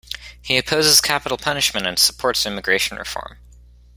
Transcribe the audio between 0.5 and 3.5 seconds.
opposes capital punishment, and supports immigration reform.